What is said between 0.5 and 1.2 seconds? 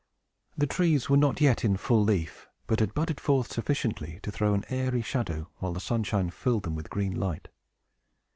The trees were